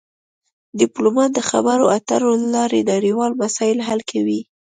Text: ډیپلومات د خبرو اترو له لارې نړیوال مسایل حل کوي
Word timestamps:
ډیپلومات 0.79 1.31
د 1.33 1.39
خبرو 1.49 1.85
اترو 1.97 2.31
له 2.41 2.47
لارې 2.55 2.87
نړیوال 2.93 3.31
مسایل 3.41 3.79
حل 3.87 3.99
کوي 4.11 4.39